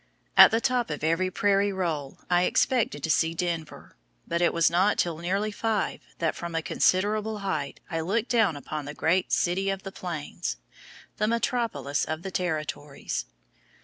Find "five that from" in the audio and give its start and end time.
5.51-6.55